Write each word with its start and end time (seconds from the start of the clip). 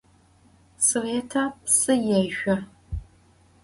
Svêta 0.87 1.43
psı 1.61 1.93
yêşso. 2.07 2.55